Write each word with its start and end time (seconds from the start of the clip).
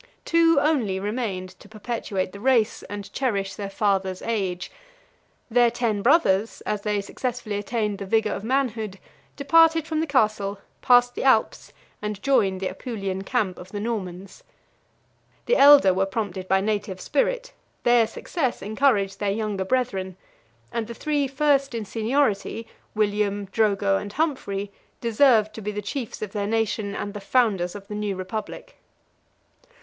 Two 0.25 0.57
only 0.59 0.99
remained 0.99 1.49
to 1.59 1.69
perpetuate 1.69 2.31
the 2.31 2.39
race, 2.39 2.81
and 2.89 3.13
cherish 3.13 3.53
their 3.53 3.69
father's 3.69 4.23
age: 4.23 4.71
their 5.47 5.69
ten 5.69 6.01
brothers, 6.01 6.61
as 6.61 6.81
they 6.81 7.01
successfully 7.01 7.53
attained 7.55 7.99
the 7.99 8.05
vigor 8.07 8.33
of 8.33 8.43
manhood, 8.43 8.97
departed 9.35 9.85
from 9.85 9.99
the 9.99 10.07
castle, 10.07 10.57
passed 10.81 11.13
the 11.13 11.23
Alps, 11.23 11.71
and 12.01 12.19
joined 12.23 12.59
the 12.59 12.67
Apulian 12.67 13.21
camp 13.23 13.59
of 13.59 13.71
the 13.71 13.79
Normans. 13.79 14.43
The 15.45 15.55
elder 15.55 15.93
were 15.93 16.07
prompted 16.07 16.47
by 16.47 16.61
native 16.61 16.99
spirit; 16.99 17.53
their 17.83 18.07
success 18.07 18.63
encouraged 18.63 19.19
their 19.19 19.29
younger 19.29 19.65
brethren, 19.65 20.17
and 20.71 20.87
the 20.87 20.95
three 20.95 21.27
first 21.27 21.75
in 21.75 21.85
seniority, 21.85 22.65
William, 22.95 23.45
Drogo, 23.51 23.97
and 23.97 24.11
Humphrey, 24.11 24.71
deserved 24.99 25.53
to 25.53 25.61
be 25.61 25.71
the 25.71 25.79
chiefs 25.79 26.23
of 26.23 26.31
their 26.31 26.47
nation 26.47 26.95
and 26.95 27.13
the 27.13 27.21
founders 27.21 27.75
of 27.75 27.87
the 27.87 27.93
new 27.93 28.15
republic. 28.15 28.77